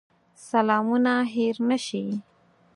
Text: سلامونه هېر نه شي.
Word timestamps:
سلامونه 0.49 1.13
هېر 1.33 1.55
نه 1.69 1.77
شي. 1.85 2.05